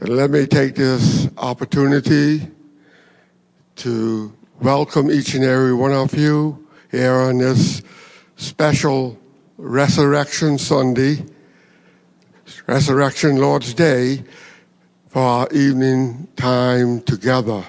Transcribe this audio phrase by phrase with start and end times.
[0.00, 2.46] Let me take this opportunity
[3.76, 7.80] to welcome each and every one of you here on this
[8.36, 9.18] special
[9.56, 11.24] Resurrection Sunday,
[12.66, 14.22] Resurrection Lord's Day,
[15.08, 17.64] for our evening time together.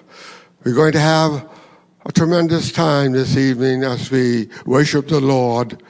[0.66, 1.50] We're going to have
[2.06, 5.82] a tremendous time this evening as we worship the Lord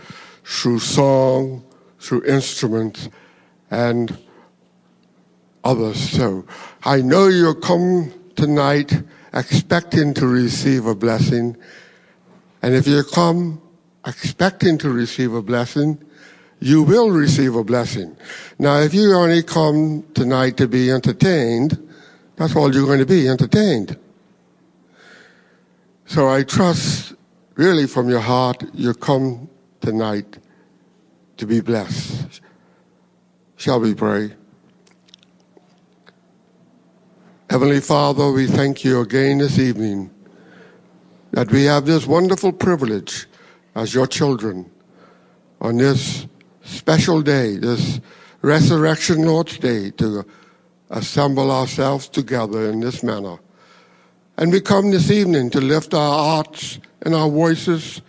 [0.43, 1.65] through song,
[1.97, 3.09] through instruments,
[3.71, 4.15] and
[5.67, 5.99] others.
[5.99, 6.45] So
[6.83, 8.93] I know you'll come tonight
[9.33, 11.57] expecting to receive a blessing.
[12.61, 13.61] And if you come
[14.05, 16.01] expecting to receive a blessing,
[16.59, 18.15] you will receive a blessing.
[18.57, 21.77] Now, if you only come tonight to be entertained,
[22.37, 23.97] that's all you're going to be, entertained.
[26.05, 27.13] So I trust
[27.55, 29.49] really from your heart you come
[29.81, 30.37] tonight
[31.35, 32.41] to be blessed.
[33.57, 34.33] Shall we pray?
[37.49, 40.09] Heavenly Father, we thank you again this evening
[41.31, 43.25] that we have this wonderful privilege
[43.73, 44.69] as your children
[45.61, 46.27] on this
[46.63, 48.01] special day, this
[48.41, 50.25] Resurrection Lord's Day, to
[50.89, 53.37] assemble ourselves together in this manner.
[54.35, 58.01] And we come this evening to lift our hearts and our voices,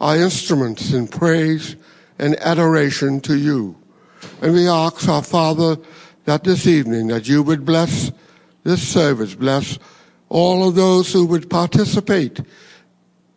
[0.00, 1.76] our instruments in praise
[2.18, 3.76] and adoration to you.
[4.40, 5.76] And we ask our Father
[6.24, 8.10] that this evening that you would bless
[8.64, 9.34] this service.
[9.34, 9.78] Bless
[10.28, 12.40] all of those who would participate.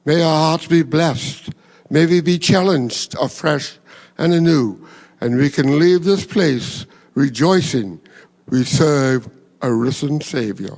[0.06, 1.50] May our hearts be blessed.
[1.90, 3.78] May we be challenged afresh
[4.18, 4.88] and anew.
[5.22, 8.00] And we can leave this place rejoicing
[8.48, 9.28] we serve
[9.62, 10.76] a risen Savior.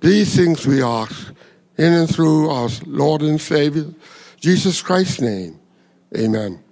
[0.00, 1.32] These things we ask
[1.76, 3.86] in and through our Lord and Savior,
[4.40, 5.60] Jesus Christ's name.
[6.16, 6.62] Amen.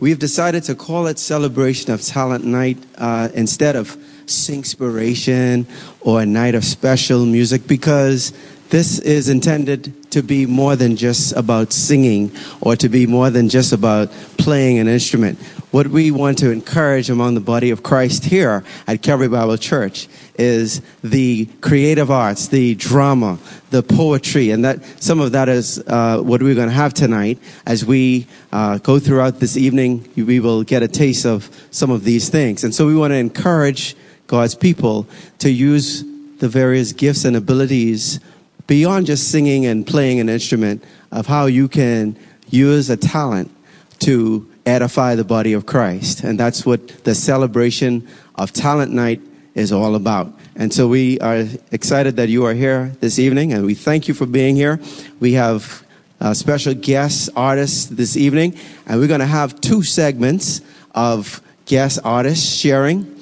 [0.00, 3.96] We've decided to call it Celebration of Talent Night uh, instead of
[4.26, 5.66] Singspiration
[6.00, 8.32] or a night of special music because
[8.72, 13.50] this is intended to be more than just about singing or to be more than
[13.50, 15.38] just about playing an instrument.
[15.72, 20.08] What we want to encourage among the body of Christ here at Calvary Bible Church
[20.36, 26.20] is the creative arts, the drama, the poetry, and that some of that is uh,
[26.22, 27.38] what we're going to have tonight.
[27.66, 32.04] As we uh, go throughout this evening, we will get a taste of some of
[32.04, 33.96] these things, and so we want to encourage
[34.32, 35.06] God's people
[35.40, 36.02] to use
[36.38, 38.18] the various gifts and abilities
[38.66, 42.16] beyond just singing and playing an instrument of how you can
[42.48, 43.54] use a talent
[43.98, 46.24] to edify the body of Christ.
[46.24, 49.20] And that's what the celebration of Talent Night
[49.54, 50.32] is all about.
[50.56, 54.14] And so we are excited that you are here this evening and we thank you
[54.14, 54.80] for being here.
[55.20, 55.84] We have
[56.22, 58.56] uh, special guest artists this evening
[58.86, 60.62] and we're going to have two segments
[60.94, 63.21] of guest artists sharing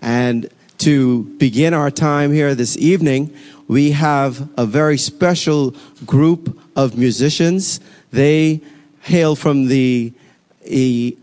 [0.00, 0.48] and
[0.78, 3.34] to begin our time here this evening,
[3.66, 5.74] we have a very special
[6.06, 7.80] group of musicians.
[8.12, 8.60] They
[9.00, 10.12] hail from the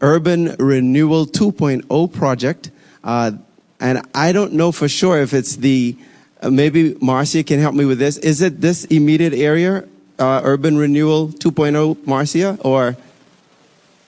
[0.02, 2.72] Urban Renewal 2.0 project.
[3.03, 3.31] Uh,
[3.80, 5.96] and I don't know for sure if it's the,
[6.42, 8.18] uh, maybe Marcia can help me with this.
[8.18, 9.86] Is it this immediate area,
[10.18, 12.97] uh, Urban Renewal 2.0, Marcia, or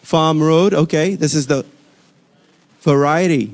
[0.02, 0.74] Farm Road?
[0.74, 1.66] Okay, this is the
[2.82, 3.54] variety.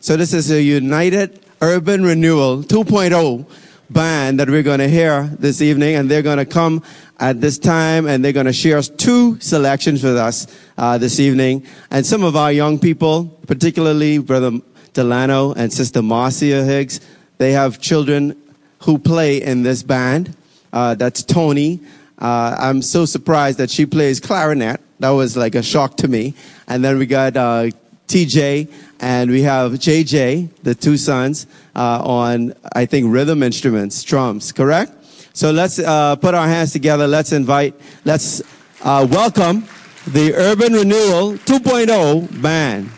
[0.00, 3.46] So this is a United Urban Renewal 2.0
[3.90, 6.82] band that we're going to hear this evening, and they're going to come
[7.18, 11.66] at this time, and they're going to share two selections with us uh, this evening.
[11.90, 14.60] And some of our young people, particularly Brother
[14.92, 17.00] Delano and Sister Marcia Higgs,
[17.38, 18.40] they have children
[18.80, 20.36] who play in this band.
[20.72, 21.80] Uh, that's Tony.
[22.18, 24.80] Uh, I'm so surprised that she plays clarinet.
[25.00, 26.34] That was like a shock to me.
[26.66, 27.70] And then we got uh,
[28.06, 28.68] TJ
[29.00, 34.92] and we have JJ, the two sons, uh, on, I think, rhythm instruments, drums, correct?
[35.34, 37.06] So let's uh, put our hands together.
[37.06, 37.74] Let's invite,
[38.04, 38.40] let's
[38.82, 39.64] uh, welcome
[40.06, 42.90] the Urban Renewal 2.0 band.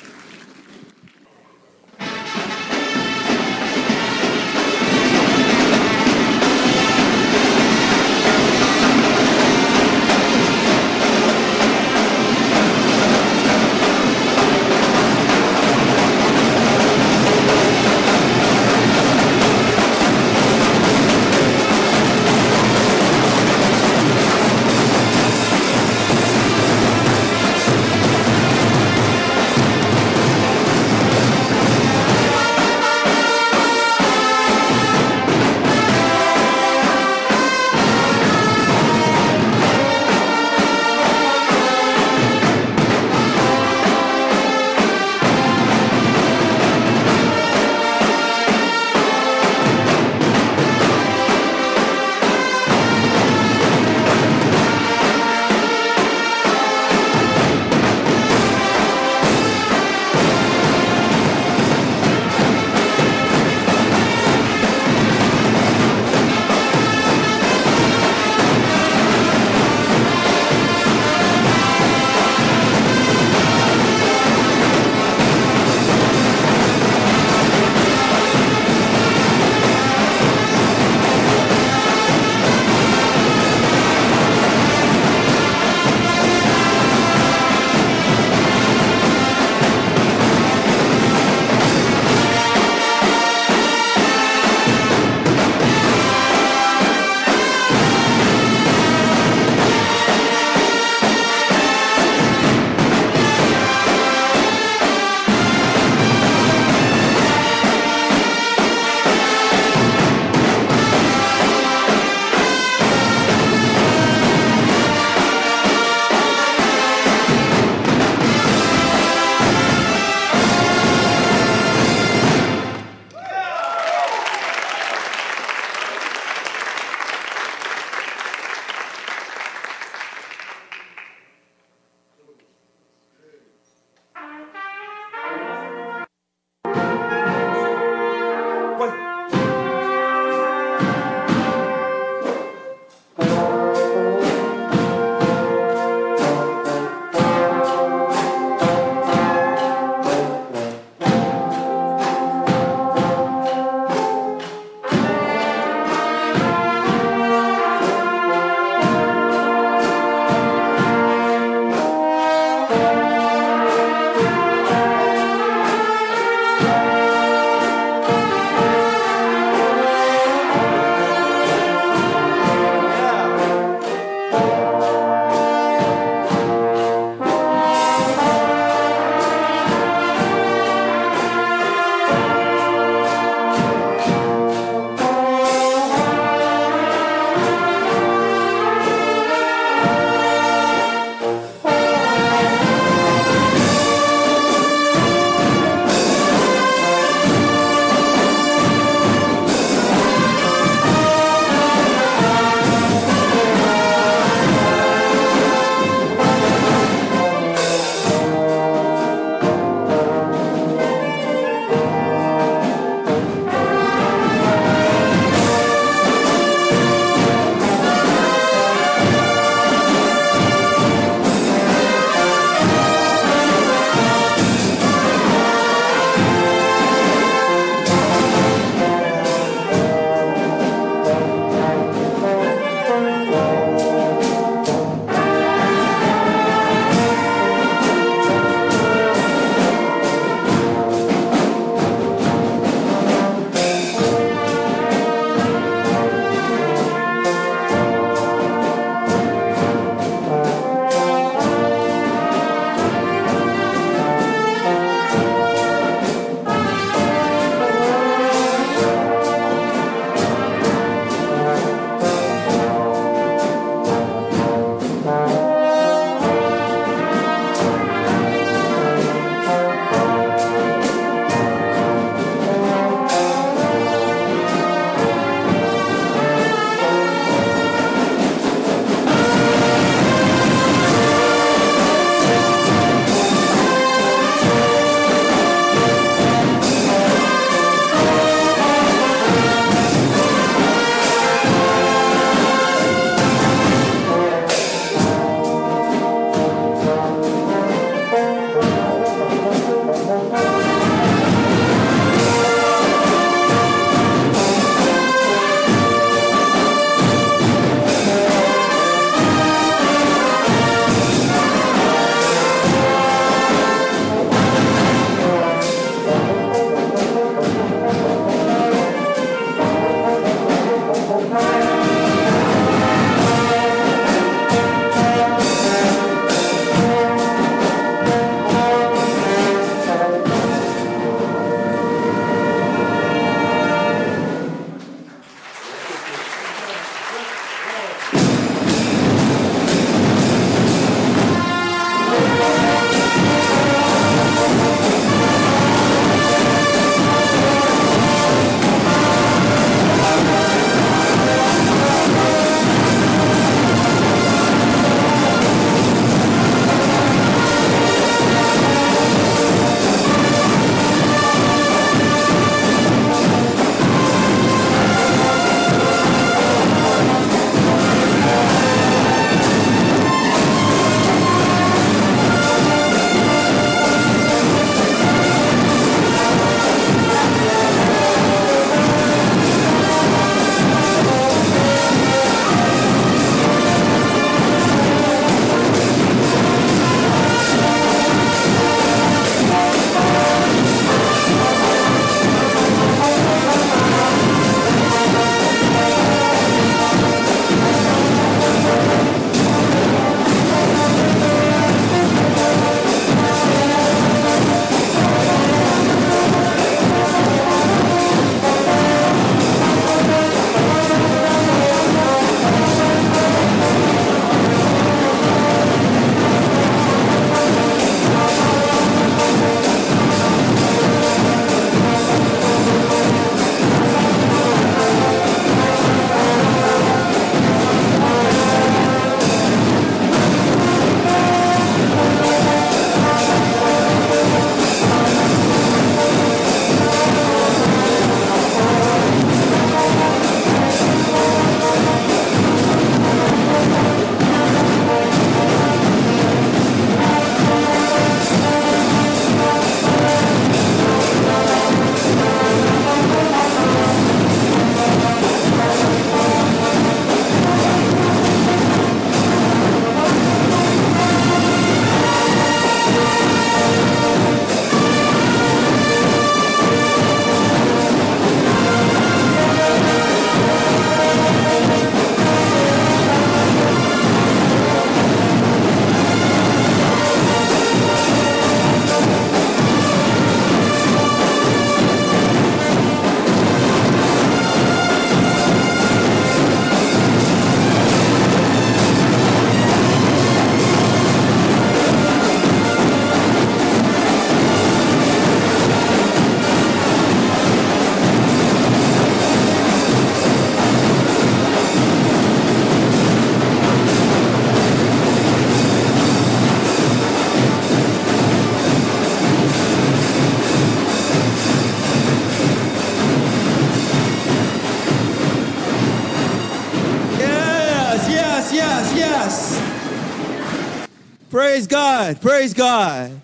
[521.58, 522.20] Praise God.
[522.20, 523.20] Praise God.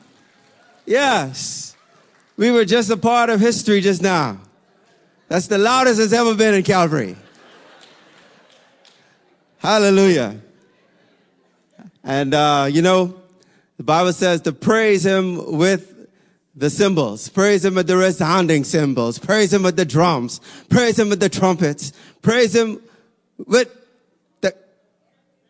[0.86, 1.76] Yes.
[2.36, 4.40] We were just a part of history just now.
[5.28, 7.14] That's the loudest it's ever been in Calvary.
[9.58, 10.40] Hallelujah.
[12.02, 13.14] And, uh, you know,
[13.76, 16.08] the Bible says to praise him with
[16.56, 21.08] the cymbals, praise him with the resounding cymbals, praise him with the drums, praise him
[21.08, 22.82] with the trumpets, praise him
[23.46, 23.70] with
[24.40, 24.56] the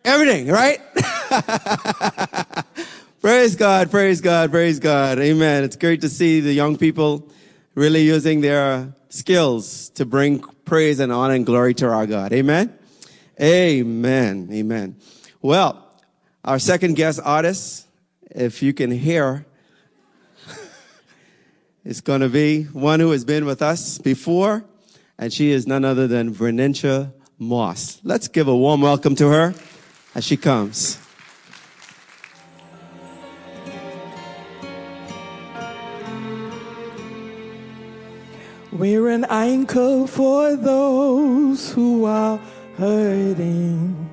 [0.05, 0.81] everything, right?
[3.21, 5.19] praise God, praise God, praise God.
[5.19, 5.65] Amen.
[5.65, 7.29] It's great to see the young people
[7.75, 12.33] really using their skills to bring praise and honor and glory to our God.
[12.33, 12.73] Amen.
[13.41, 14.49] Amen.
[14.53, 14.97] Amen.
[15.43, 15.85] Well,
[16.45, 17.87] our second guest artist,
[18.31, 19.45] if you can hear,
[21.85, 24.65] is going to be one who has been with us before,
[25.19, 28.01] and she is none other than Vernicia Moss.
[28.05, 29.55] Let's give a warm welcome to her
[30.15, 31.04] as she comes.
[38.75, 42.41] We're an anchor for those who are
[42.77, 44.11] hurting.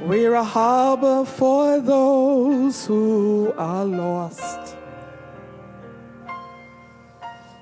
[0.00, 4.74] We're a harbor for those who are lost.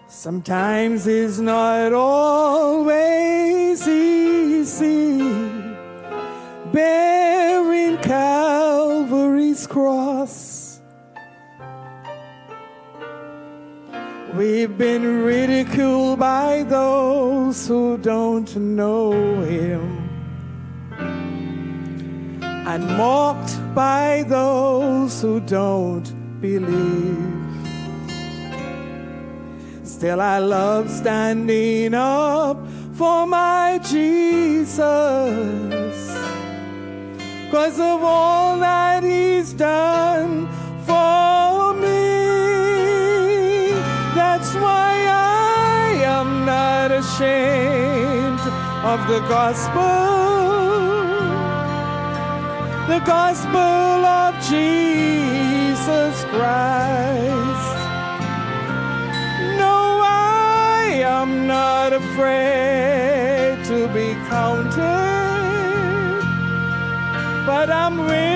[0.07, 5.19] Sometimes it's not always easy
[6.73, 10.56] bearing Calvary's cross.
[14.37, 20.11] We've been ridiculed by those who don't know Him
[22.67, 26.05] and mocked by those who don't
[26.43, 27.33] believe.
[29.85, 32.59] Still, I love standing up
[32.93, 34.77] for my Jesus.
[37.51, 40.47] Cause of all that He's done
[40.85, 41.96] for me.
[44.39, 48.39] That's why I am not ashamed
[48.85, 49.97] of the gospel.
[52.87, 57.77] The gospel of Jesus Christ.
[59.57, 64.77] No, I am not afraid to be counted,
[67.47, 68.36] but I'm willing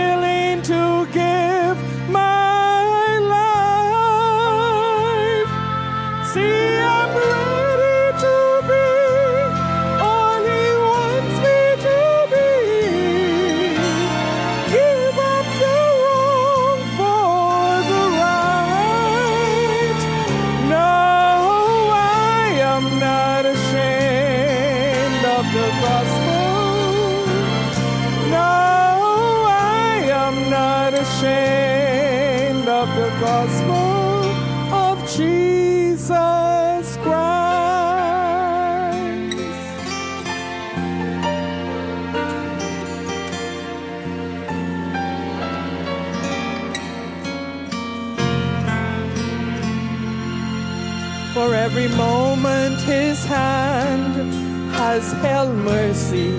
[55.49, 56.33] mercy.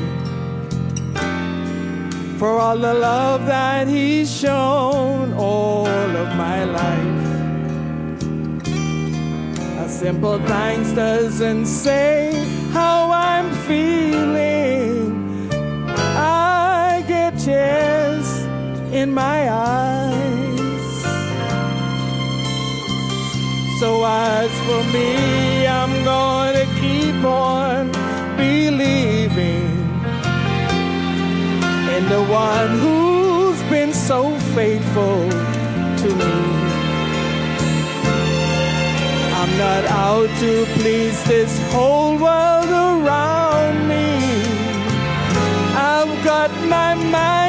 [2.38, 7.27] For all the love that he's shown all of my life.
[9.86, 12.31] A simple thanks doesn't say
[12.72, 15.50] how I'm feeling.
[16.15, 18.27] I get tears
[18.91, 20.91] in my eyes.
[23.79, 28.00] So as for me, I'm gonna keep on
[28.42, 29.70] believing
[31.96, 34.20] in the one who's been so
[34.56, 35.20] faithful
[36.01, 36.36] to me.
[39.40, 44.08] I'm not out to please this whole world around me.
[45.92, 47.41] I've got my mind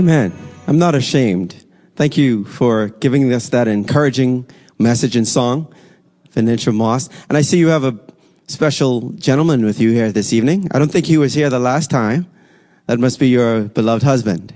[0.00, 0.32] Amen.
[0.66, 1.62] I'm not ashamed.
[1.94, 4.46] Thank you for giving us that encouraging
[4.78, 5.74] message and song,
[6.30, 7.10] Vernicia Moss.
[7.28, 8.00] And I see you have a
[8.46, 10.68] special gentleman with you here this evening.
[10.70, 12.26] I don't think he was here the last time.
[12.86, 14.54] That must be your beloved husband.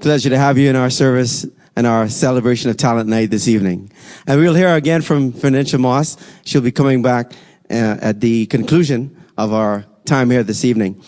[0.00, 1.46] Pleasure to have you in our service
[1.76, 3.92] and our celebration of talent night this evening.
[4.26, 6.16] And we'll hear again from Vernicia Moss.
[6.44, 7.32] She'll be coming back
[7.70, 11.00] uh, at the conclusion of our time here this evening.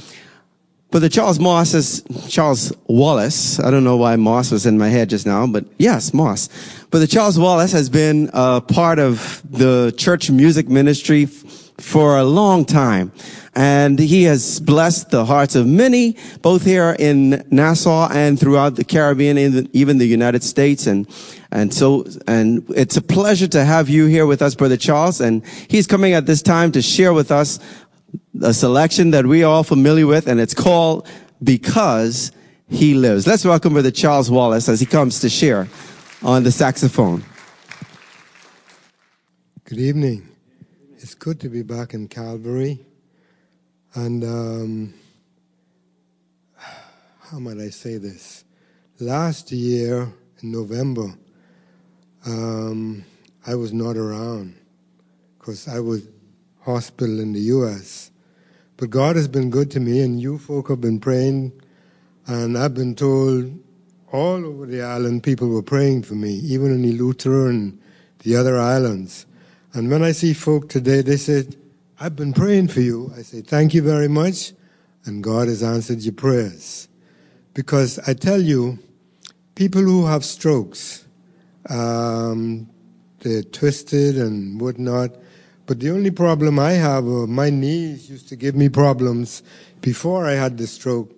[0.93, 3.59] Brother Charles Moss is Charles Wallace.
[3.59, 6.49] I don't know why Moss was in my head just now, but yes, Moss.
[6.91, 11.31] But the Charles Wallace has been a part of the church music ministry f-
[11.79, 13.11] for a long time.
[13.57, 18.85] And he has blessed the hearts of many, both here in Nassau and throughout the
[18.85, 20.87] Caribbean, and even the United States.
[20.87, 21.09] And,
[21.51, 25.21] and so, and it's a pleasure to have you here with us, Brother Charles.
[25.21, 27.59] And he's coming at this time to share with us
[28.43, 31.09] a selection that we are all familiar with, and it's called
[31.43, 32.33] Because
[32.69, 33.27] He Lives.
[33.27, 35.69] Let's welcome Brother Charles Wallace as he comes to share
[36.23, 37.25] on the saxophone.
[39.65, 40.29] Good evening.
[40.99, 42.85] It's good to be back in Calvary.
[43.95, 44.95] And um,
[46.57, 48.45] how might I say this?
[49.01, 51.15] Last year in November,
[52.27, 53.05] um,
[53.47, 54.55] I was not around
[55.39, 56.03] because I was
[56.67, 58.11] hospital in the U.S.
[58.77, 61.53] But God has been good to me, and you folk have been praying,
[62.27, 63.59] and I've been told
[64.13, 67.81] all over the island people were praying for me, even in Eleuthera and
[68.21, 69.27] the other islands.
[69.73, 71.57] And when I see folk today, they said,
[72.01, 73.13] I've been praying for you.
[73.17, 74.53] I say, thank you very much,
[75.05, 76.89] and God has answered your prayers.
[77.55, 78.79] Because I tell you,
[79.55, 81.07] people who have strokes,
[81.71, 82.69] um,
[83.21, 85.17] they're twisted and whatnot,
[85.67, 89.43] but the only problem I have, uh, my knees used to give me problems
[89.81, 91.13] before I had the stroke,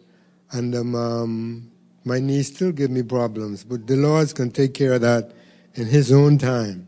[0.53, 1.71] and um, um,
[2.05, 3.63] my knees still give me problems.
[3.63, 5.33] But the Lord can take care of that
[5.75, 6.87] in His own time.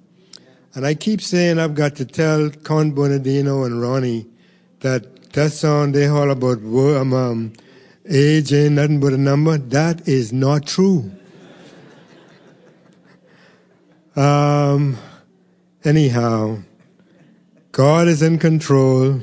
[0.75, 4.27] And I keep saying I've got to tell Con Bernardino and Ronnie
[4.81, 7.53] that that song they all about um, um,
[8.09, 9.59] age ain't nothing but a number.
[9.59, 11.11] That is not true.
[14.17, 14.99] Um,
[15.85, 16.59] anyhow.
[17.81, 19.23] God is in control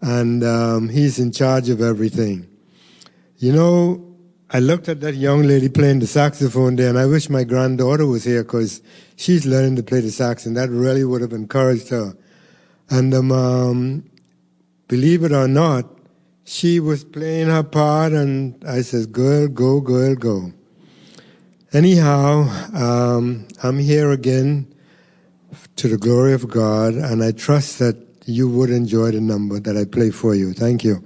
[0.00, 2.48] and um, He's in charge of everything.
[3.36, 4.16] You know,
[4.48, 8.06] I looked at that young lady playing the saxophone there, and I wish my granddaughter
[8.06, 8.80] was here because
[9.16, 12.16] she's learning to play the sax, and that really would have encouraged her.
[12.88, 14.10] And um, um,
[14.88, 15.84] believe it or not,
[16.44, 20.54] she was playing her part, and I says, "Girl, go, girl, go."
[21.74, 24.74] Anyhow, um, I'm here again
[25.80, 29.78] to the glory of God, and I trust that you would enjoy the number that
[29.78, 30.52] I play for you.
[30.52, 31.02] Thank you.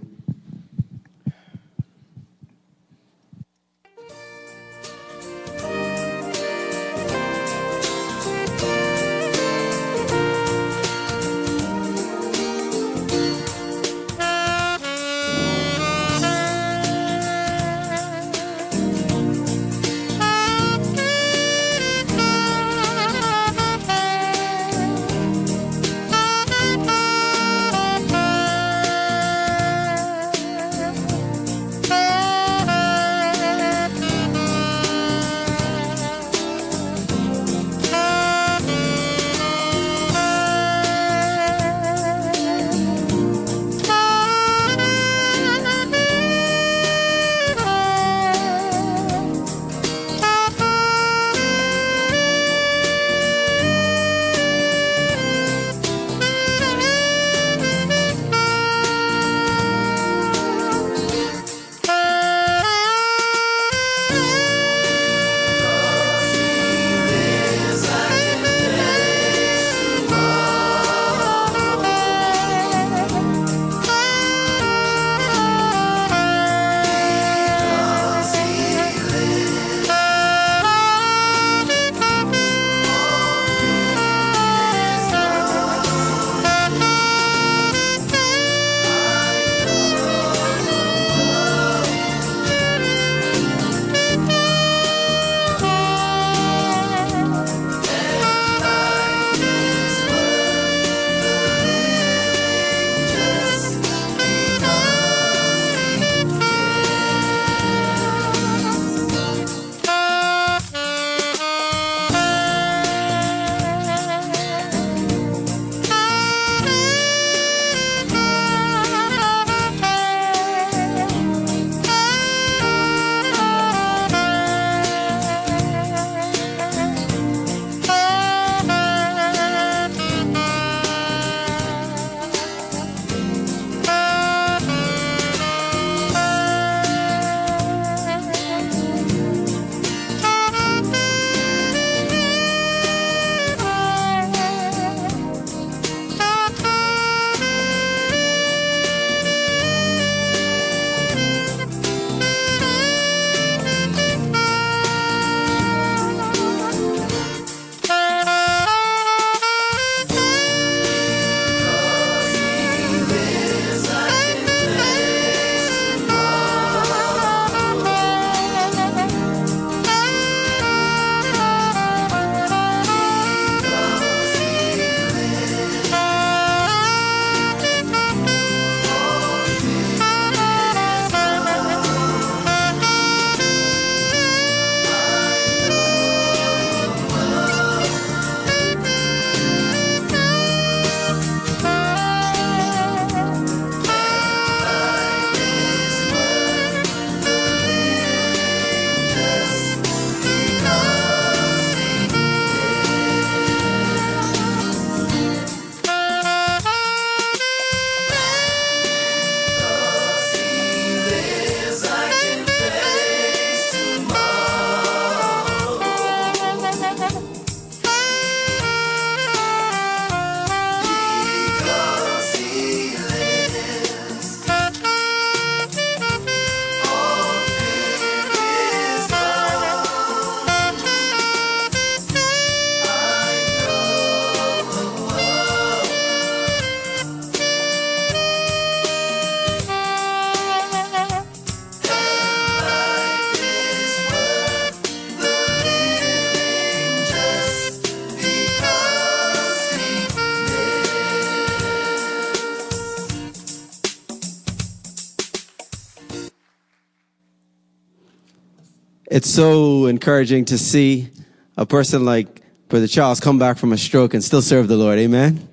[259.14, 261.08] it's so encouraging to see
[261.56, 264.98] a person like Brother Charles come back from a stroke and still serve the Lord.
[264.98, 265.48] Amen.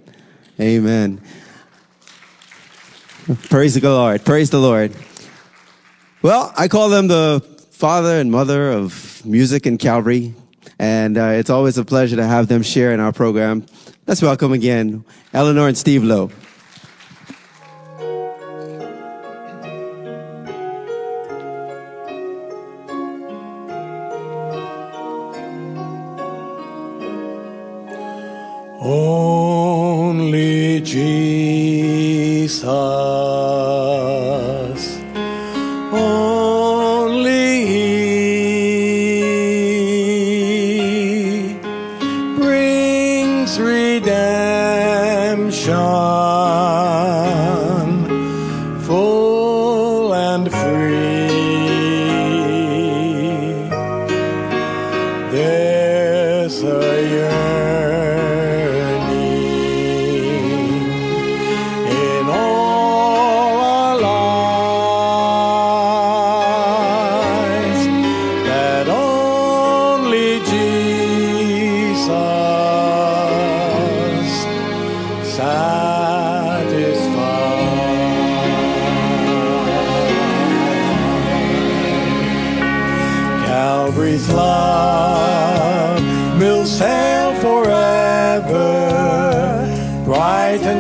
[0.60, 1.22] Amen.
[3.50, 4.26] Praise the Lord.
[4.26, 4.96] Praise the Lord.
[6.24, 10.34] Well, I call them the father and mother of music in Calvary,
[10.80, 13.68] and uh, it's always a pleasure to have them share in our program.
[14.08, 16.32] Let's welcome again Eleanor and Steve Lowe.
[32.62, 33.31] sun.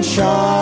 [0.03, 0.60] sunshine.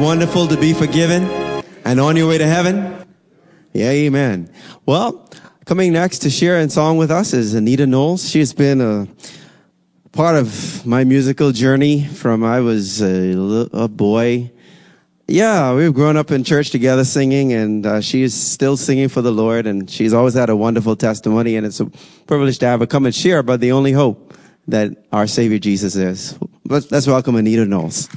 [0.00, 1.24] Wonderful to be forgiven
[1.84, 3.04] and on your way to heaven?
[3.72, 4.50] Yeah, amen.
[4.86, 5.28] Well,
[5.64, 8.28] coming next to share a song with us is Anita Knowles.
[8.28, 9.08] She's been a
[10.12, 14.52] part of my musical journey from I was a, a boy.
[15.26, 19.20] Yeah, we've grown up in church together singing, and uh, she is still singing for
[19.20, 21.86] the Lord, and she's always had a wonderful testimony, and it's a
[22.26, 24.34] privilege to have her come and share about the only hope
[24.68, 26.38] that our Savior Jesus is.
[26.64, 28.08] Let's, let's welcome Anita Knowles.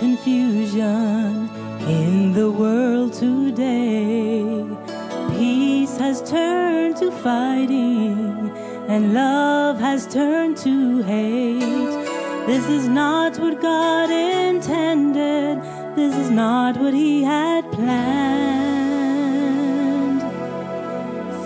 [0.00, 1.48] Confusion
[1.86, 4.66] in the world today.
[5.36, 8.50] Peace has turned to fighting,
[8.88, 11.60] and love has turned to hate.
[12.46, 15.60] This is not what God intended,
[15.94, 18.30] this is not what He had planned.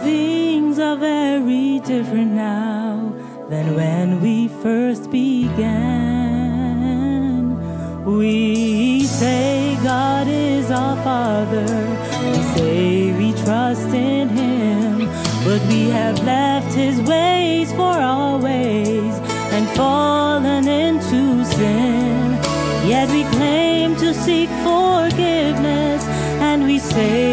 [0.04, 3.12] Things are very different now
[3.48, 6.03] than when we first began.
[8.16, 11.66] We say God is our Father,
[12.22, 14.98] we say we trust in Him,
[15.44, 19.14] but we have left His ways for our ways
[19.56, 22.38] and fallen into sin.
[22.86, 26.04] Yet we claim to seek forgiveness
[26.48, 27.23] and we say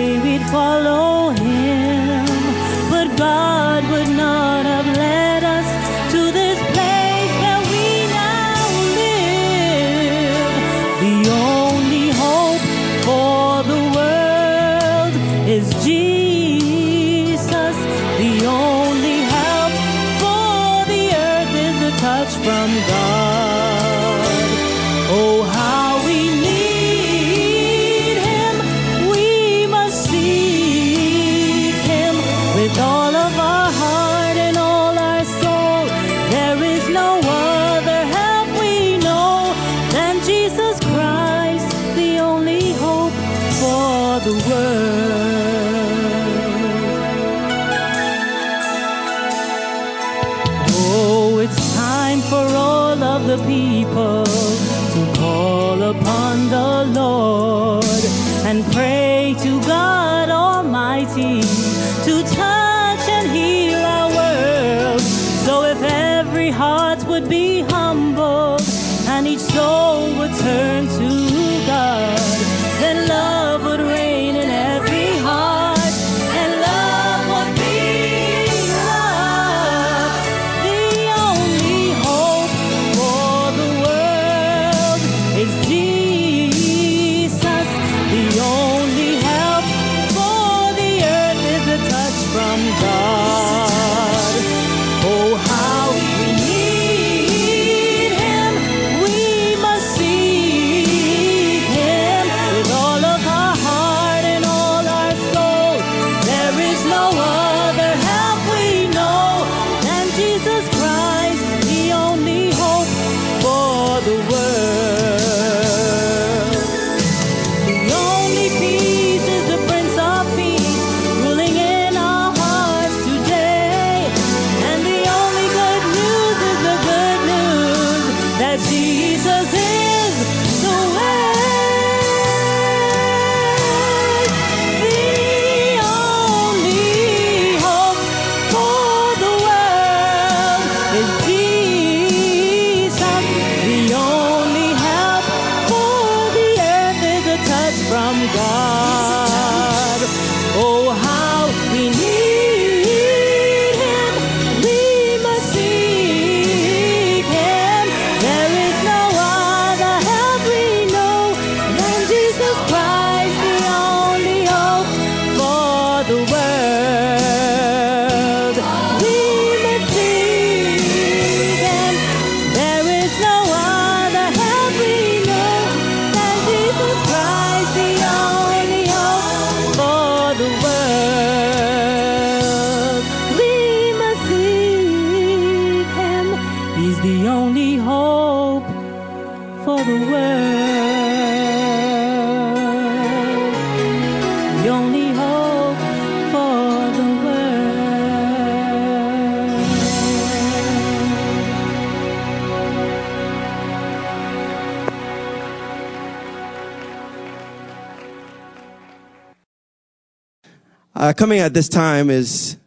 [211.22, 212.58] coming at this time is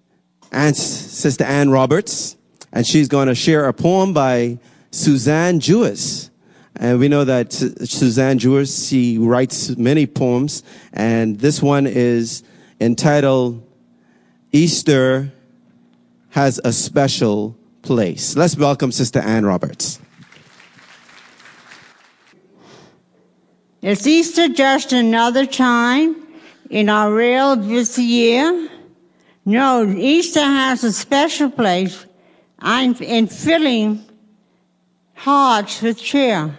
[0.52, 2.36] Aunt, Sister Ann Roberts,
[2.72, 4.60] and she's going to share a poem by
[4.92, 6.30] Suzanne Jewis.
[6.76, 12.44] And we know that Suzanne Jewis, she writes many poems, and this one is
[12.80, 13.60] entitled
[14.52, 15.32] Easter
[16.30, 18.36] has a special place.
[18.36, 19.98] Let's welcome Sister Ann Roberts.
[23.82, 26.23] Is Easter just another time
[26.74, 28.68] in our real busy year?
[29.44, 32.04] No, Easter has a special place
[32.58, 34.04] I'm in filling
[35.14, 36.58] hearts with cheer.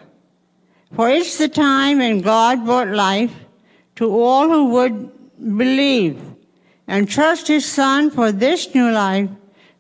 [0.94, 3.34] For it's the time when God brought life
[3.98, 6.22] to all who would believe
[6.88, 9.30] and trust His Son for this new life,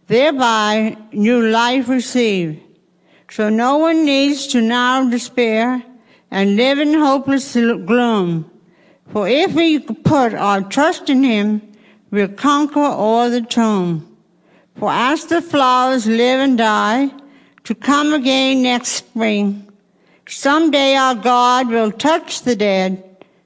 [0.07, 2.59] thereby new life received.
[3.29, 5.81] So no one needs to now despair
[6.29, 8.51] and live in hopeless gloom.
[9.09, 11.61] For if we put our trust in Him,
[12.11, 14.17] we'll conquer all the tomb.
[14.77, 17.11] For as the flowers live and die,
[17.63, 19.67] to come again next spring,
[20.27, 23.03] someday our God will touch the dead,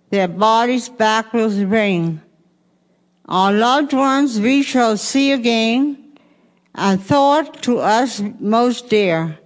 [0.10, 2.22] their bodies back will bring.
[3.28, 6.18] Our loved ones we shall see again,
[6.74, 9.38] a thought to us most dear.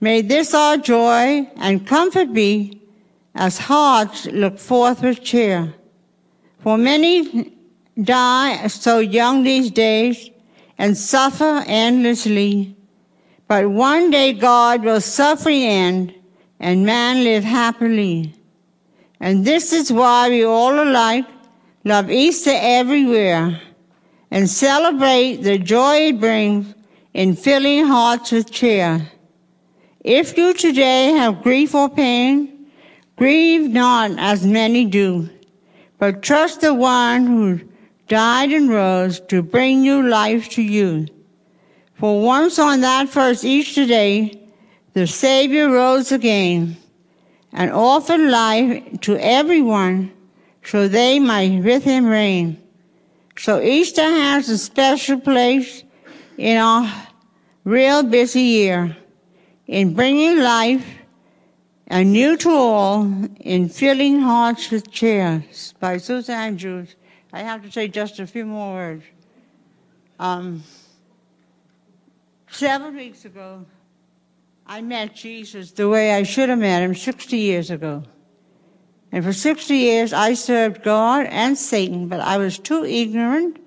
[0.00, 2.80] May this our joy and comfort be,
[3.38, 5.72] as hearts look forth with cheer.
[6.58, 7.54] For many
[8.02, 10.28] die so young these days
[10.76, 12.76] and suffer endlessly.
[13.46, 16.14] But one day God will suffering end
[16.58, 18.34] and man live happily.
[19.20, 21.26] And this is why we all alike
[21.84, 23.60] love Easter everywhere
[24.32, 26.74] and celebrate the joy it brings
[27.14, 29.08] in filling hearts with cheer.
[30.00, 32.57] If you today have grief or pain,
[33.18, 35.28] grieve not as many do,
[35.98, 37.60] but trust the one who
[38.06, 41.06] died and rose to bring new life to you.
[41.94, 44.40] For once on that first Easter day,
[44.94, 46.76] the Savior rose again
[47.52, 50.12] and offered life to everyone
[50.62, 52.62] so they might with him reign.
[53.36, 55.82] So Easter has a special place
[56.36, 56.88] in our
[57.64, 58.96] real busy year
[59.66, 60.86] in bringing life
[61.88, 63.10] anew to all,
[63.40, 66.94] in filling hearts with cheers by Suzanne Jewis.
[67.32, 69.04] I have to say just a few more words.
[70.18, 70.62] Um,
[72.50, 73.64] seven weeks ago,
[74.66, 78.02] I met Jesus the way I should have met him 60 years ago.
[79.10, 83.58] And for 60 years, I served God and Satan, but I was too ignorant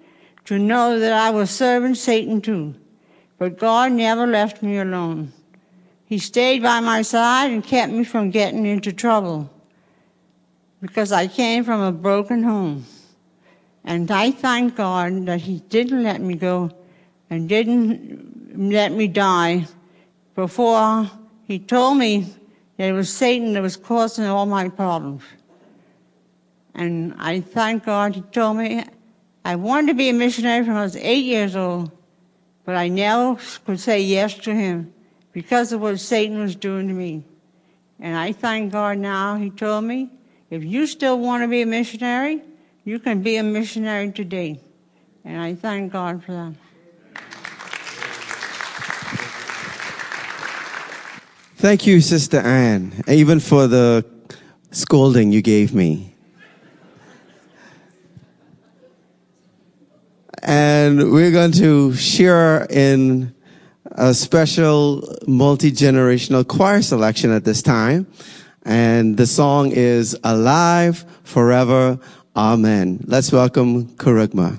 [0.46, 2.76] to know that I was serving Satan too.
[3.40, 5.34] But God never left me alone.
[6.12, 9.50] He stayed by my side and kept me from getting into trouble
[10.82, 12.86] because I came from a broken home.
[13.86, 16.70] And I thank God that He didn't let me go
[17.30, 19.68] and didn't let me die
[20.36, 21.10] before
[21.48, 22.28] He told me
[22.76, 25.24] that it was Satan that was causing all my problems.
[26.76, 28.84] And I thank God He told me
[29.46, 31.90] I wanted to be a missionary from I was eight years old,
[32.66, 34.94] but I never could say yes to Him
[35.34, 37.24] because of what Satan was doing to me.
[38.00, 40.10] And I thank God now He told me,
[40.50, 42.42] if you still want to be a missionary,
[42.84, 44.60] you can be a missionary today.
[45.24, 46.54] And I thank God for that.
[51.58, 54.04] Thank you, Sister Anne, even for the
[54.72, 56.16] scolding you gave me.
[60.42, 63.36] And we're going to share in
[63.92, 68.08] a special multi generational choir selection at this time.
[68.64, 72.00] And the song is Alive Forever
[72.36, 73.04] Amen.
[73.08, 74.58] Let's welcome Kerygma.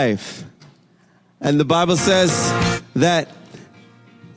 [0.00, 0.44] Alive.
[1.42, 2.32] And the Bible says
[2.94, 3.28] that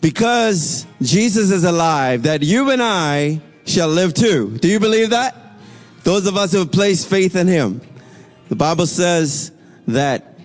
[0.02, 4.58] because Jesus is alive, that you and I shall live too.
[4.58, 5.36] Do you believe that?
[6.04, 7.80] Those of us who have placed faith in him.
[8.50, 9.54] The Bible says
[9.88, 10.38] that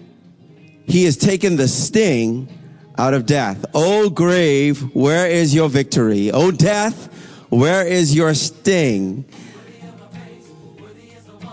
[0.84, 2.48] he has taken the sting
[2.96, 3.64] out of death.
[3.74, 6.30] O grave, where is your victory?
[6.30, 7.06] O death,
[7.50, 9.24] where is your sting?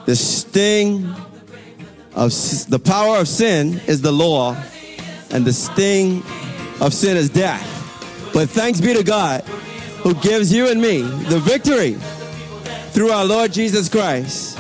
[0.06, 1.16] The sting
[2.16, 2.32] of
[2.70, 4.56] the power of sin is the law,
[5.32, 6.24] and the sting
[6.82, 7.72] of sin is death.
[8.34, 9.42] But thanks be to God
[10.02, 11.94] who gives you and me the victory
[12.92, 14.58] through our Lord Jesus Christ.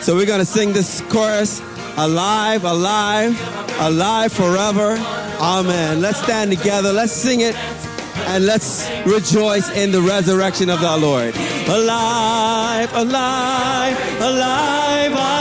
[0.00, 1.60] So we're going to sing this chorus
[1.96, 3.38] alive, alive,
[3.80, 4.96] alive forever.
[5.40, 6.00] Amen.
[6.00, 6.92] Let's stand together.
[6.92, 7.54] Let's sing it
[8.28, 11.34] and let's rejoice in the resurrection of our Lord.
[11.68, 15.39] Alive, alive, alive, hallelujah.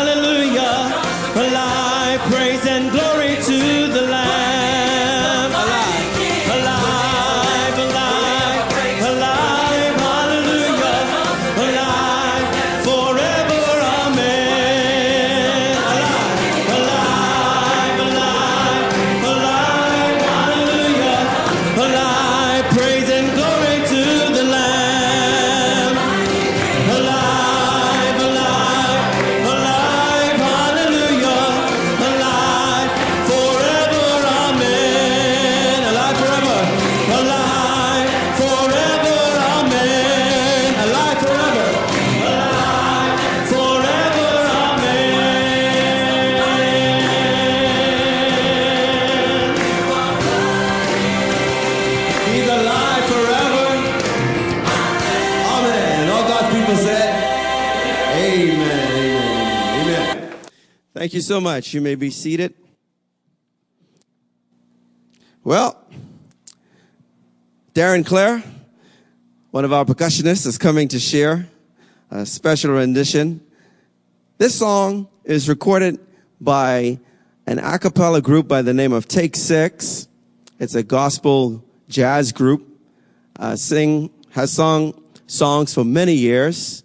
[61.00, 61.74] Thank you so much.
[61.74, 62.54] You may be seated.
[65.46, 65.82] Well,
[67.74, 68.44] Darren Clare,
[69.52, 71.48] one of our percussionists, is coming to share
[72.12, 73.40] a special rendition.
[74.40, 76.02] This song is recorded
[76.42, 77.00] by
[77.48, 80.10] an a cappella group by the name of Take Six.
[80.60, 82.68] It's a gospel jazz group.
[83.40, 86.84] Uh, sing has sung songs for many years,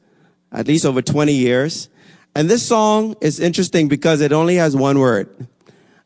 [0.52, 1.88] at least over 20 years.
[2.34, 5.28] And this song is interesting because it only has one word.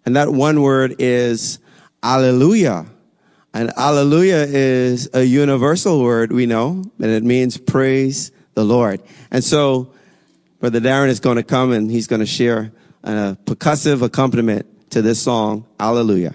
[0.04, 1.58] And that one word is
[2.02, 2.86] Alleluia.
[3.54, 9.02] And Alleluia is a universal word, we know, and it means praise the Lord.
[9.30, 9.92] And so
[10.60, 12.72] Brother Darren is going to come and he's going to share
[13.04, 16.34] a percussive accompaniment to this song, Alleluia.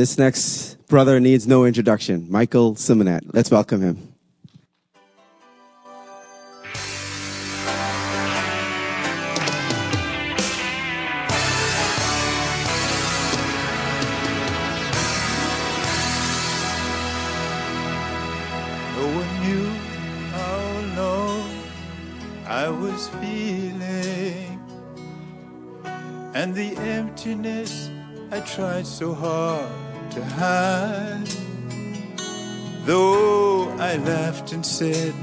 [0.00, 2.26] This next brother needs no introduction.
[2.30, 3.20] Michael Simonet.
[3.34, 4.09] Let's welcome him.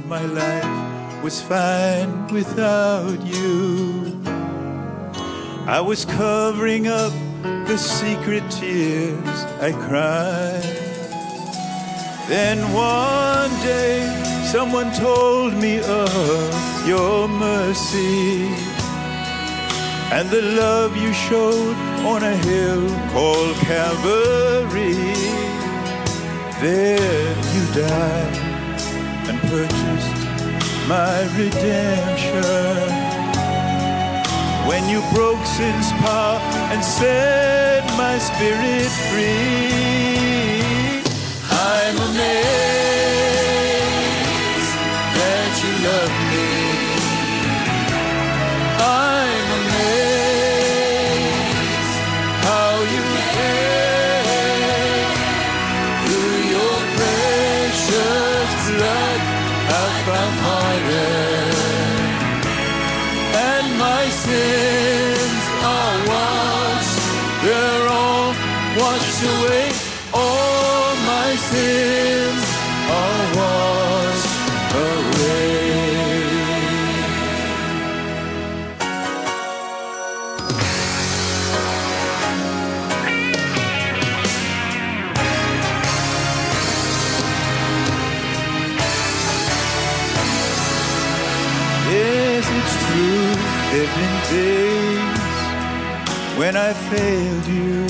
[0.08, 4.18] My life was fine without you,
[5.68, 7.12] I was covering up
[7.68, 10.64] the secret tears I cried.
[12.30, 14.08] Then one day,
[14.46, 18.48] someone told me of your mercy
[20.16, 24.96] and the love you showed on a hill called Calvary.
[26.62, 28.48] There you died
[29.30, 29.87] and purchased
[30.88, 32.88] my redemption.
[34.68, 36.40] When you broke sin's power
[36.72, 41.02] and set my spirit free.
[41.52, 42.28] I'm amazed
[45.18, 46.27] that you love me.
[59.70, 61.54] I found pardon,
[63.52, 65.44] and my sins
[65.76, 67.00] are washed.
[67.44, 68.34] They're all
[68.80, 69.67] washed away.
[96.70, 97.88] I failed you.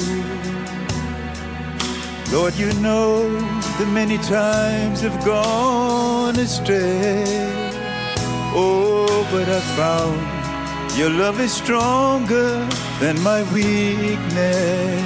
[2.31, 3.27] Lord, you know
[3.79, 7.25] the many times I've gone astray.
[8.53, 12.51] Oh, but I found your love is stronger
[12.99, 15.01] than my weakness.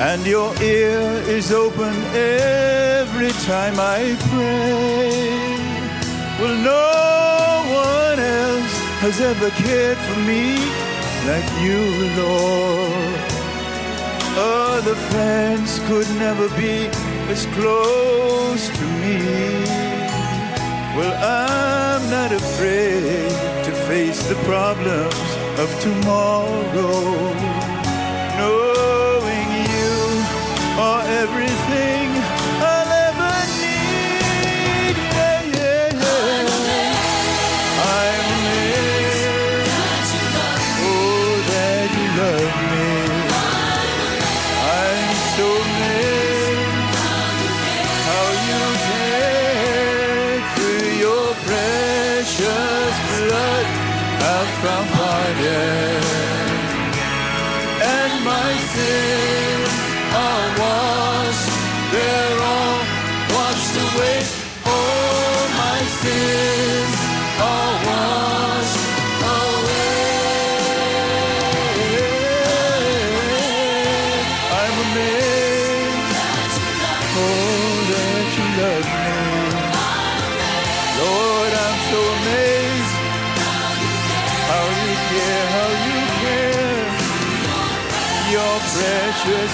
[0.00, 1.02] And your ear
[1.36, 5.58] is open every time I pray.
[6.40, 6.86] Well, no
[7.84, 10.77] one else has ever cared for me
[11.28, 11.82] like you,
[12.22, 13.20] Lord.
[14.40, 16.76] Other friends could never be
[17.34, 19.18] as close to me.
[20.96, 21.14] Well,
[21.44, 23.28] I'm not afraid
[23.66, 25.28] to face the problems
[25.62, 26.96] of tomorrow.
[28.40, 29.96] Knowing you
[30.86, 32.17] are everything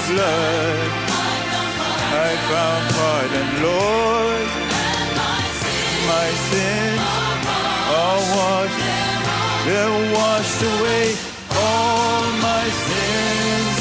[0.08, 0.90] blood.
[1.98, 4.48] I found pardon, Lord.
[6.12, 7.02] My sins
[8.00, 8.84] are washed.
[9.66, 11.06] They're washed away.
[11.64, 13.76] All my sins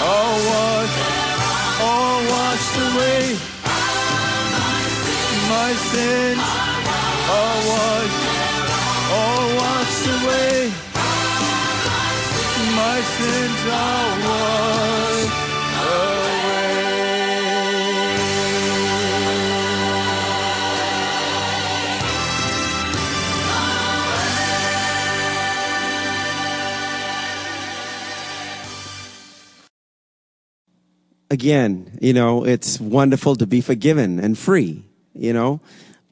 [0.00, 1.00] oh, are washed,
[1.88, 3.22] all oh, washed oh, away.
[5.56, 6.46] My sins
[7.38, 8.24] are washed,
[9.18, 10.56] all washed away.
[12.80, 15.01] My sins are washed
[31.32, 35.62] again, you know, it's wonderful to be forgiven and free, you know,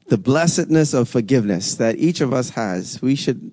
[0.07, 2.99] the blessedness of forgiveness that each of us has.
[3.03, 3.51] We should,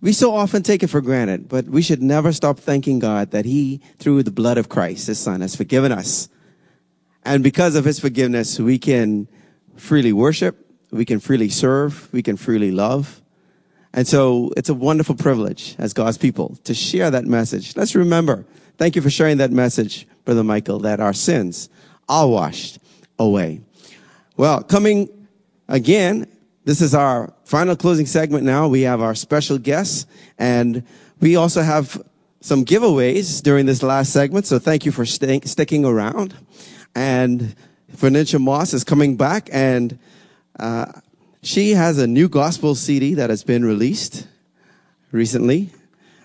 [0.00, 3.44] we so often take it for granted, but we should never stop thanking God that
[3.44, 6.28] He, through the blood of Christ, His Son, has forgiven us.
[7.24, 9.28] And because of His forgiveness, we can
[9.76, 13.22] freely worship, we can freely serve, we can freely love.
[13.92, 17.76] And so it's a wonderful privilege as God's people to share that message.
[17.76, 18.44] Let's remember,
[18.78, 21.68] thank you for sharing that message, Brother Michael, that our sins
[22.08, 22.78] are washed
[23.18, 23.60] away.
[24.36, 25.28] Well, coming
[25.68, 26.26] again,
[26.64, 28.68] this is our final closing segment now.
[28.68, 30.06] We have our special guests
[30.38, 30.82] and
[31.20, 32.02] we also have
[32.40, 34.46] some giveaways during this last segment.
[34.46, 36.34] So thank you for sticking around.
[36.94, 37.54] And
[37.92, 39.98] Vernicia Moss is coming back and,
[40.58, 40.86] uh,
[41.44, 44.26] she has a new gospel CD that has been released
[45.12, 45.68] recently,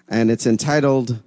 [0.07, 1.19] and it's entitled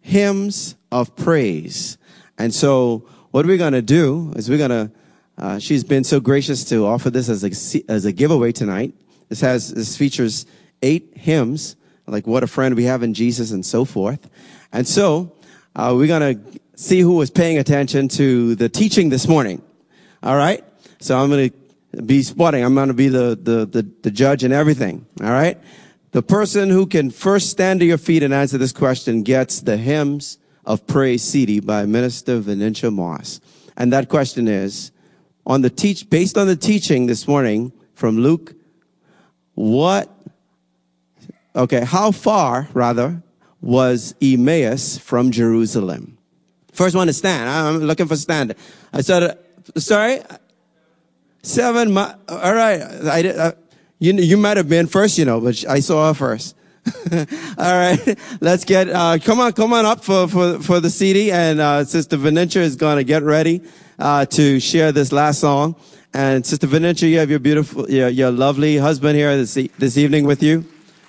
[0.00, 1.96] Hymns of Praise.
[2.40, 4.90] And so, what we're going to do is we're going to,
[5.36, 8.94] uh, she's been so gracious to offer this as a, as a giveaway tonight.
[9.28, 10.46] This has, this features
[10.80, 11.76] eight hymns,
[12.06, 14.30] like what a friend we have in Jesus and so forth.
[14.72, 15.36] And so,
[15.76, 19.60] uh, we're going to see who was paying attention to the teaching this morning.
[20.22, 20.64] All right?
[20.98, 21.50] So I'm going
[21.92, 22.64] to be spotting.
[22.64, 25.04] I'm going to be the, the, the, the, judge and everything.
[25.22, 25.58] All right.
[26.12, 29.76] The person who can first stand to your feet and answer this question gets the
[29.76, 33.40] hymns of praise CD by Minister Vernicia Moss.
[33.76, 34.92] And that question is
[35.46, 38.54] on the teach, based on the teaching this morning from Luke,
[39.54, 40.10] what,
[41.56, 43.22] okay, how far rather
[43.60, 46.18] was Emmaus from Jerusalem?
[46.72, 47.48] First one to stand.
[47.48, 48.54] I'm looking for stand.
[48.92, 49.38] I said,
[49.76, 50.20] sorry,
[51.42, 51.96] Seven.
[51.96, 52.80] All right.
[52.80, 53.52] I, uh,
[53.98, 56.56] you you might have been first, you know, but I saw her first.
[57.58, 58.18] all right.
[58.40, 58.88] Let's get.
[58.88, 62.60] Uh, come on, come on up for for for the CD, and uh, Sister Vernicia
[62.60, 63.62] is going to get ready
[63.98, 65.76] uh, to share this last song.
[66.12, 70.24] And Sister Vernicia, you have your beautiful, your, your lovely husband here this this evening
[70.26, 70.64] with you.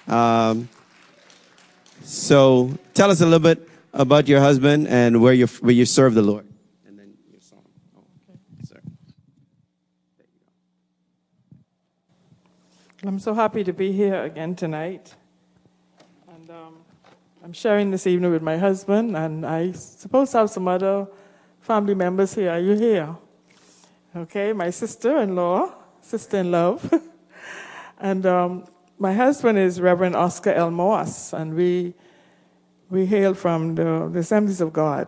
[0.08, 0.70] Um,
[2.04, 6.14] so tell us a little bit about your husband and where you where you serve
[6.14, 6.46] the Lord.
[13.04, 15.16] I'm so happy to be here again tonight.
[17.44, 21.08] I'm sharing this evening with my husband, and I suppose to have some other
[21.60, 22.52] family members here.
[22.52, 23.16] Are you here?
[24.16, 26.94] Okay, my sister in law, sister in love.
[28.00, 28.66] and um,
[29.00, 30.70] my husband is Reverend Oscar L.
[30.70, 31.96] Moss, and we,
[32.92, 35.08] we hail from the, the Assemblies of God.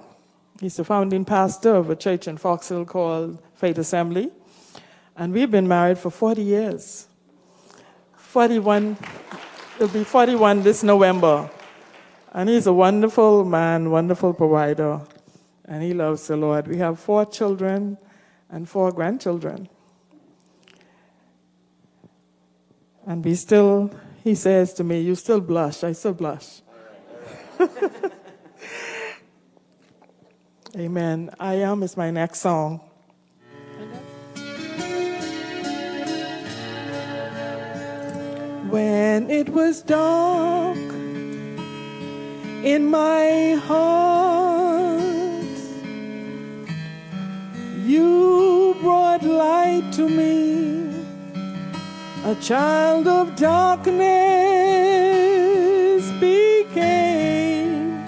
[0.59, 4.31] He's the founding pastor of a church in Fox Hill called Faith Assembly.
[5.15, 7.07] And we've been married for 40 years.
[8.15, 8.97] 41,
[9.75, 11.47] it'll be 41 this November.
[12.34, 15.01] And he's a wonderful man, wonderful provider,
[15.65, 16.67] and he loves the Lord.
[16.67, 17.97] We have four children
[18.49, 19.69] and four grandchildren.
[23.05, 23.91] And we still,
[24.23, 25.84] he says to me, You still blush.
[25.84, 26.61] I still blush.
[30.75, 31.29] Amen.
[31.39, 32.81] I am is my next song.
[38.73, 41.03] when it was dark
[42.64, 45.43] in my heart.
[47.86, 50.89] You brought light to me,
[52.24, 53.99] a child of darkness
[56.22, 58.01] became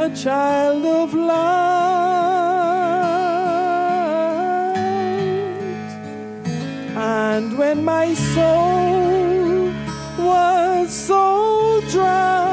[0.00, 2.06] a child of light.
[6.96, 9.70] And when my soul
[10.18, 12.45] was so dry,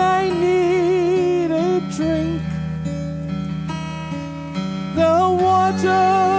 [0.00, 2.42] I need a drink.
[4.96, 6.29] The water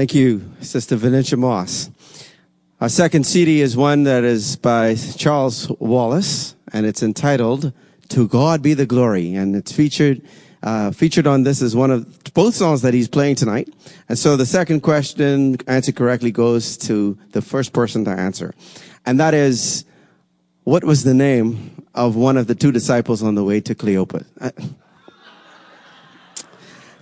[0.00, 1.90] Thank you, Sister Vernicia Moss.
[2.80, 7.74] Our second CD is one that is by Charles Wallace, and it's entitled
[8.08, 10.22] "To God Be the Glory," and it's featured
[10.62, 13.68] uh, featured on this is one of both songs that he's playing tonight.
[14.08, 18.54] And so the second question answered correctly goes to the first person to answer,
[19.04, 19.84] and that is,
[20.64, 24.24] what was the name of one of the two disciples on the way to Cleopas?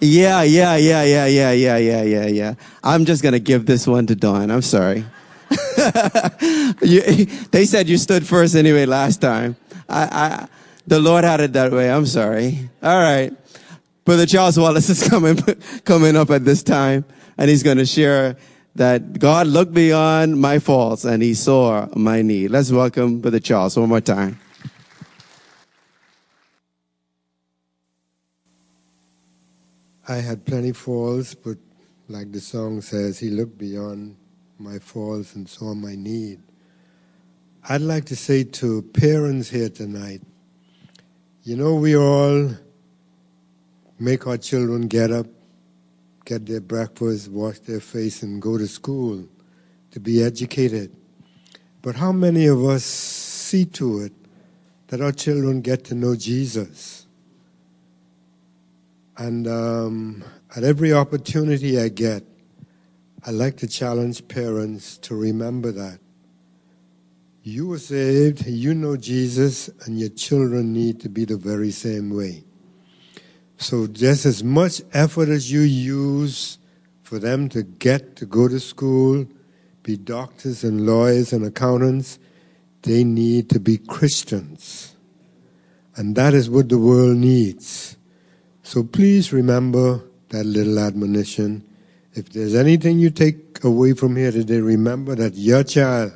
[0.01, 2.55] Yeah, yeah, yeah, yeah, yeah, yeah, yeah, yeah, yeah.
[2.85, 4.51] I'm just gonna give this one to Don.
[4.51, 5.05] I'm sorry.
[6.83, 9.57] you, they said you stood first anyway last time.
[9.89, 10.49] I, I,
[10.87, 11.91] the Lord had it that way.
[11.91, 12.69] I'm sorry.
[12.83, 13.33] All right.
[14.05, 15.37] Brother Charles Wallace is coming,
[15.85, 17.05] coming up at this time,
[17.37, 18.37] and he's going to share
[18.75, 22.51] that God looked beyond my faults and he saw my need.
[22.51, 24.39] Let's welcome Brother Charles one more time.
[30.11, 31.59] I had plenty faults, but
[32.09, 34.17] like the song says, He looked beyond
[34.59, 36.41] my faults and saw my need.
[37.69, 40.23] I'd like to say to parents here tonight,
[41.43, 42.51] you know, we all
[43.99, 45.27] make our children get up,
[46.25, 49.29] get their breakfast, wash their face, and go to school
[49.91, 50.91] to be educated.
[51.83, 54.13] But how many of us see to it
[54.87, 56.98] that our children get to know Jesus?
[59.19, 60.25] And um,
[60.57, 62.23] at every opportunity I get,
[63.27, 65.99] I like to challenge parents to remember that.
[67.43, 72.15] You were saved, you know Jesus, and your children need to be the very same
[72.15, 72.45] way.
[73.57, 76.59] So, just as much effort as you use
[77.03, 79.27] for them to get to go to school,
[79.83, 82.21] be doctors and lawyers and accountants,
[82.83, 84.95] they need to be Christians.
[85.97, 87.98] And that is what the world needs.
[88.69, 91.67] So please remember that little admonition.
[92.13, 96.13] If there's anything you take away from here today, remember that your child,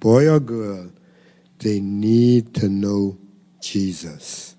[0.00, 0.90] boy or girl,
[1.60, 3.16] they need to know
[3.62, 4.53] Jesus.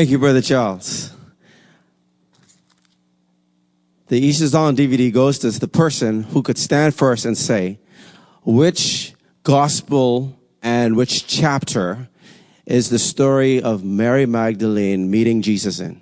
[0.00, 1.12] Thank you, Brother Charles.
[4.08, 7.78] The Easter Song DVD goes to the person who could stand first and say,
[8.42, 9.12] which
[9.42, 12.08] gospel and which chapter
[12.64, 16.00] is the story of Mary Magdalene meeting Jesus in?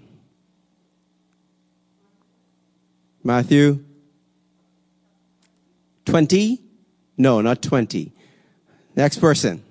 [3.24, 3.84] Matthew
[6.04, 6.62] 20?
[7.16, 8.12] No, not 20.
[8.94, 9.64] Next person.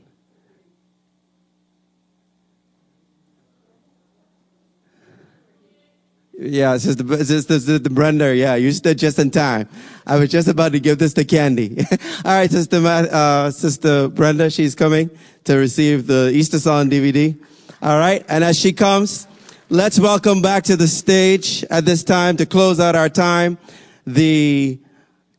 [6.39, 8.35] Yeah, Sister, Sister, Sister Brenda.
[8.35, 9.68] Yeah, you stood just in time.
[10.05, 11.80] I was just about to give this to Candy.
[12.26, 15.09] All right, Sister, uh, Sister Brenda, she's coming
[15.45, 17.35] to receive the Easter Song DVD.
[17.81, 19.27] All right, and as she comes,
[19.69, 23.57] let's welcome back to the stage at this time to close out our time
[24.05, 24.80] the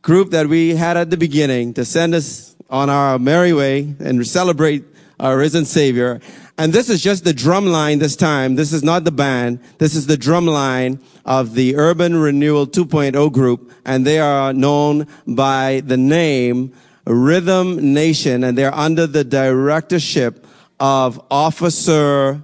[0.03, 4.27] group that we had at the beginning to send us on our merry way and
[4.27, 4.85] celebrate
[5.21, 6.21] our risen Savior.
[6.59, 8.57] And this is just the drum line this time.
[8.57, 9.61] This is not the band.
[9.79, 13.73] This is the drum line of the Urban Renewal 2.0 group.
[13.87, 16.73] And they are known by the name
[17.07, 18.43] Rhythm Nation.
[18.43, 20.45] And they're under the directorship
[20.81, 22.43] of Officer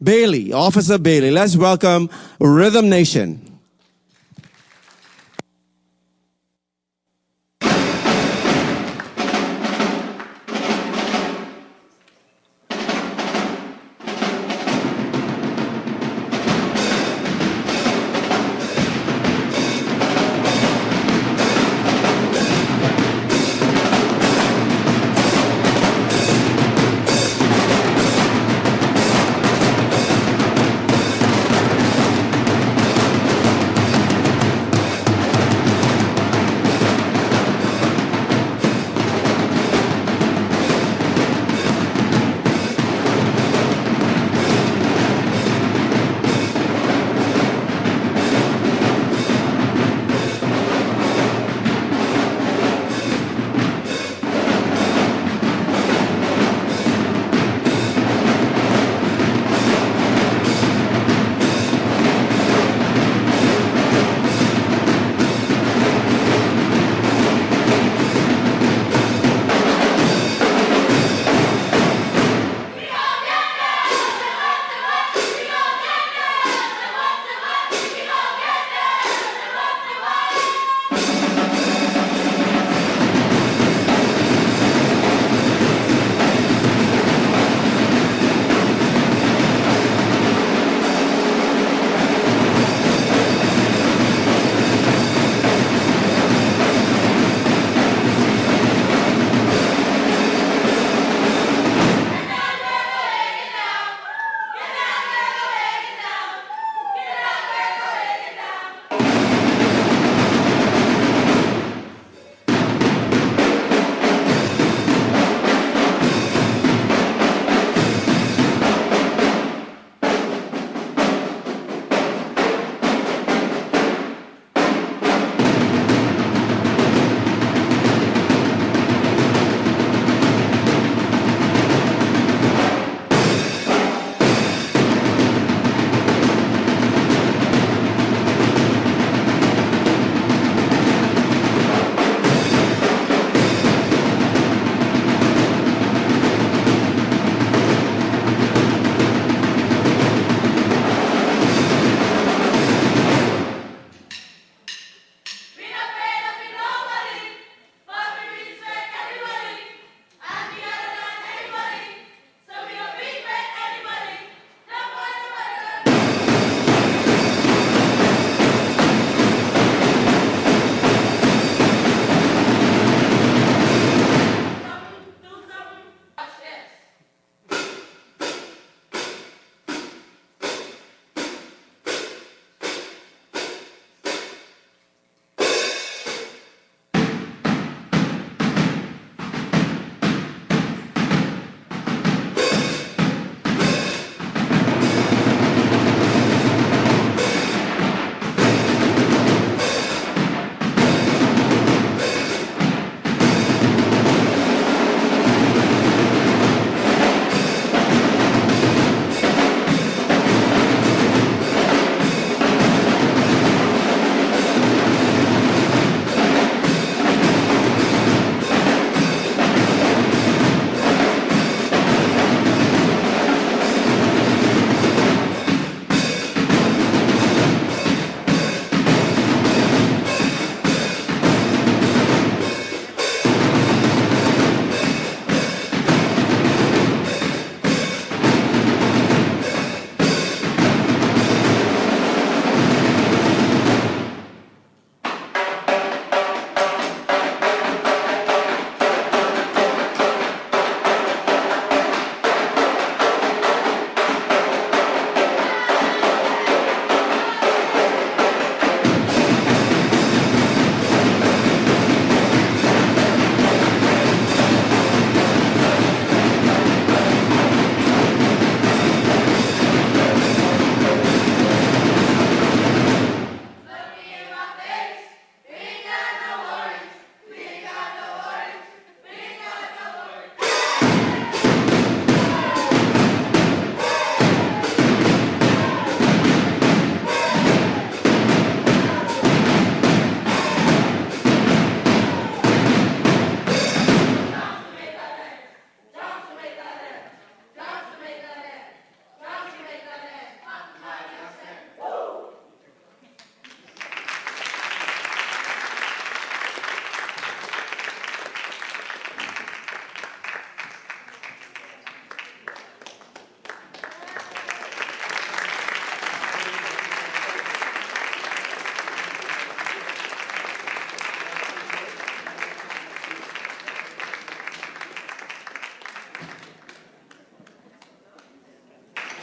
[0.00, 0.52] Bailey.
[0.52, 1.32] Officer Bailey.
[1.32, 3.49] Let's welcome Rhythm Nation.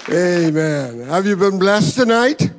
[0.09, 1.01] Amen.
[1.01, 2.49] Have you been blessed tonight?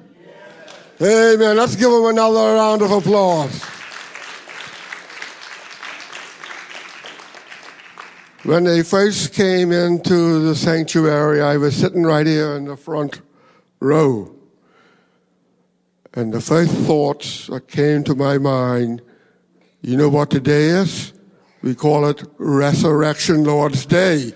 [1.00, 1.56] Amen.
[1.56, 3.62] Let's give them another round of applause.
[8.42, 13.22] When they first came into the sanctuary, I was sitting right here in the front
[13.80, 14.34] row.
[16.12, 19.00] And the first thoughts that came to my mind,
[19.80, 21.14] you know what today is?
[21.62, 24.34] We call it Resurrection Lord's Day.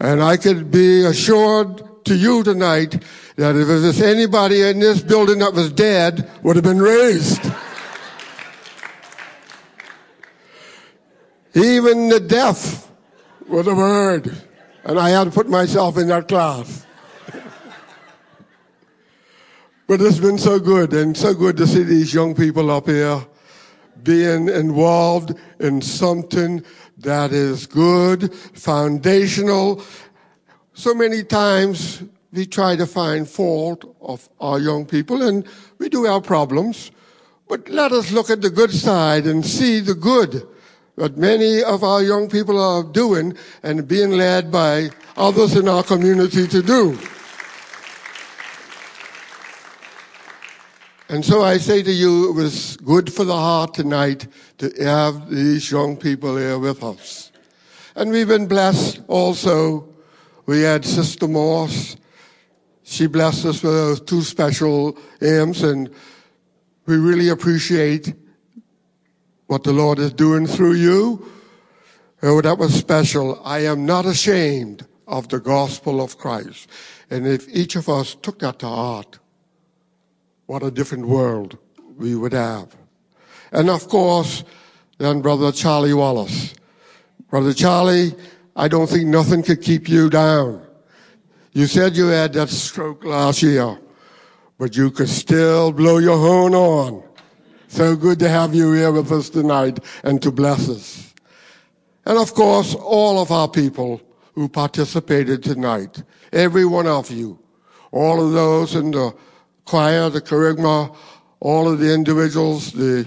[0.00, 3.02] And I could be assured to you tonight
[3.36, 7.44] that if there was anybody in this building that was dead, would have been raised.
[11.54, 12.90] Even the deaf
[13.46, 14.36] would have heard.
[14.84, 16.86] And I had to put myself in that class.
[19.86, 23.24] but it's been so good and so good to see these young people up here
[24.02, 26.64] being involved in something
[26.98, 29.82] that is good, foundational.
[30.78, 35.44] So many times we try to find fault of our young people and
[35.78, 36.92] we do have problems.
[37.48, 40.46] But let us look at the good side and see the good
[40.94, 45.82] that many of our young people are doing and being led by others in our
[45.82, 46.96] community to do.
[51.08, 54.28] And so I say to you, it was good for the heart tonight
[54.58, 57.32] to have these young people here with us.
[57.96, 59.87] And we've been blessed also.
[60.48, 61.98] We had Sister Moss.
[62.82, 65.90] She blessed us with those two special hymns, and
[66.86, 68.14] we really appreciate
[69.48, 71.30] what the Lord is doing through you.
[72.22, 73.38] Oh, that was special.
[73.44, 76.70] I am not ashamed of the gospel of Christ.
[77.10, 79.18] And if each of us took that to heart,
[80.46, 81.58] what a different world
[81.98, 82.74] we would have.
[83.52, 84.44] And of course,
[84.96, 86.54] then Brother Charlie Wallace.
[87.28, 88.14] Brother Charlie,
[88.58, 90.66] I don't think nothing could keep you down.
[91.52, 93.78] You said you had that stroke last year,
[94.58, 97.04] but you could still blow your horn on.
[97.68, 101.14] So good to have you here with us tonight and to bless us.
[102.04, 104.00] And of course, all of our people
[104.34, 106.02] who participated tonight,
[106.32, 107.38] every one of you,
[107.92, 109.14] all of those in the
[109.66, 110.96] choir, the Kerygma,
[111.38, 113.06] all of the individuals, the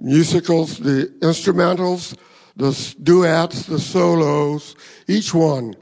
[0.00, 2.16] musicals, the instrumentals,
[2.56, 4.74] the duets, the solos,
[5.06, 5.74] each one.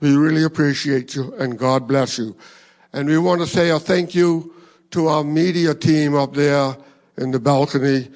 [0.00, 2.36] We really appreciate you and God bless you.
[2.92, 4.54] And we want to say a thank you
[4.90, 6.76] to our media team up there
[7.18, 8.08] in the balcony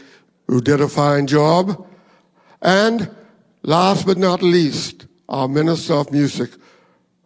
[0.46, 1.86] who did a fine job.
[2.62, 3.10] And
[3.62, 6.50] last but not least, our Minister of Music,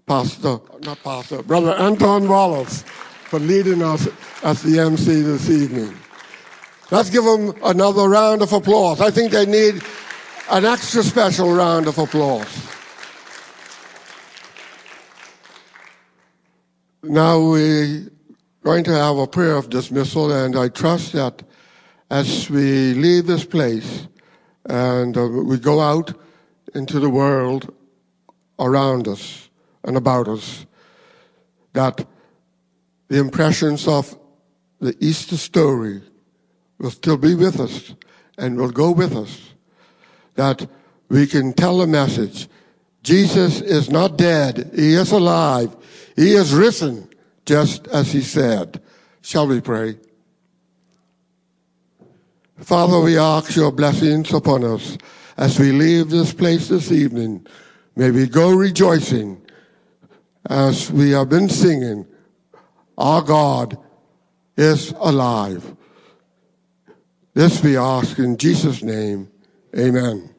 [0.07, 4.09] Pastor, not Pastor, Brother Anton Wallace for leading us
[4.43, 5.95] as the MC this evening.
[6.91, 9.01] Let's give them another round of applause.
[9.01, 9.82] I think they need
[10.50, 12.68] an extra special round of applause.
[17.02, 18.10] Now we're
[18.62, 21.42] going to have a prayer of dismissal, and I trust that
[22.10, 24.06] as we leave this place
[24.66, 26.12] and uh, we go out
[26.74, 27.72] into the world
[28.58, 29.48] around us
[29.84, 30.66] and about us,
[31.72, 32.06] that
[33.08, 34.18] the impressions of
[34.80, 36.02] the Easter story
[36.78, 37.94] will still be with us
[38.36, 39.53] and will go with us.
[40.35, 40.69] That
[41.09, 42.48] we can tell a message.
[43.02, 44.70] Jesus is not dead.
[44.74, 45.77] He is alive.
[46.16, 47.09] He is risen,
[47.44, 48.81] just as he said.
[49.23, 49.98] Shall we pray?
[52.59, 54.97] Father, we ask your blessings upon us
[55.36, 57.47] as we leave this place this evening.
[57.97, 59.40] May we go rejoicing
[60.48, 62.06] as we have been singing
[62.97, 63.77] our God
[64.56, 65.77] is alive.
[67.35, 69.28] This we ask in Jesus' name.
[69.78, 70.34] Amen.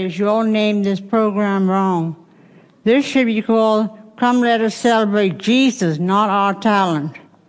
[0.00, 2.16] You all named this program wrong.
[2.84, 7.16] This should be called Come Let Us Celebrate Jesus, not our talent.